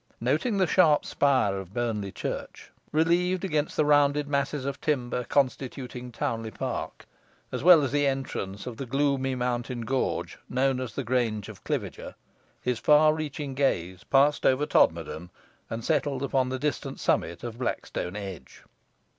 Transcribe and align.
Noting 0.19 0.57
the 0.57 0.65
sharp 0.65 1.05
spire 1.05 1.59
of 1.59 1.75
Burnley 1.75 2.11
Church, 2.11 2.71
relieved 2.91 3.45
against 3.45 3.77
the 3.77 3.85
rounded 3.85 4.27
masses 4.27 4.65
of 4.65 4.81
timber 4.81 5.23
constituting 5.25 6.11
Townley 6.11 6.49
Park; 6.49 7.05
as 7.51 7.61
well 7.63 7.83
as 7.83 7.91
the 7.91 8.07
entrance 8.07 8.65
of 8.65 8.77
the 8.77 8.87
gloomy 8.87 9.35
mountain 9.35 9.81
gorge, 9.81 10.39
known 10.49 10.79
as 10.79 10.95
the 10.95 11.03
Grange 11.03 11.49
of 11.49 11.63
Cliviger; 11.63 12.15
his 12.63 12.79
far 12.79 13.13
reaching 13.13 13.53
gaze 13.53 14.03
passed 14.03 14.43
over 14.43 14.65
Todmorden, 14.65 15.29
and 15.69 15.85
settled 15.85 16.23
upon 16.23 16.49
the 16.49 16.57
distant 16.57 16.99
summits 16.99 17.43
of 17.43 17.59
Blackstone 17.59 18.15
Edge. 18.15 18.63